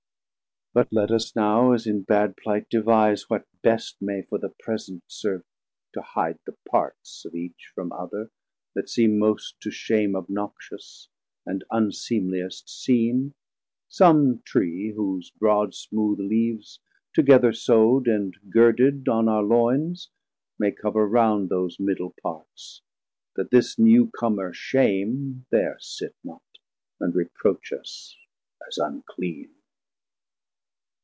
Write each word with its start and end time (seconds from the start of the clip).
1090 0.73 0.89
But 0.89 1.01
let 1.01 1.13
us 1.21 1.35
now, 1.35 1.73
as 1.73 1.85
in 1.85 2.01
bad 2.03 2.37
plight, 2.37 2.69
devise 2.69 3.29
What 3.29 3.45
best 3.61 3.97
may 4.01 4.21
for 4.21 4.37
the 4.37 4.47
present 4.61 5.03
serve 5.05 5.43
to 5.93 6.01
hide 6.01 6.39
The 6.45 6.55
Parts 6.69 7.25
of 7.25 7.35
each 7.35 7.69
from 7.75 7.91
other, 7.91 8.31
that 8.73 8.87
seem 8.87 9.19
most 9.19 9.59
To 9.63 9.69
shame 9.69 10.15
obnoxious, 10.15 11.09
and 11.45 11.65
unseemliest 11.71 12.69
seen, 12.69 13.33
Some 13.89 14.41
Tree 14.45 14.91
whose 14.91 15.29
broad 15.31 15.75
smooth 15.75 16.19
Leaves 16.21 16.79
together 17.13 17.51
sowd, 17.51 18.07
And 18.07 18.37
girded 18.49 19.09
on 19.09 19.27
our 19.27 19.43
loyns, 19.43 20.07
may 20.57 20.71
cover 20.71 21.05
round 21.05 21.49
Those 21.49 21.81
middle 21.81 22.15
parts, 22.23 22.81
that 23.35 23.51
this 23.51 23.77
new 23.77 24.09
commer, 24.15 24.53
Shame, 24.53 25.45
There 25.49 25.75
sit 25.81 26.15
not, 26.23 26.41
and 27.01 27.13
reproach 27.13 27.73
us 27.73 28.15
as 28.65 28.77
unclean. 28.77 29.49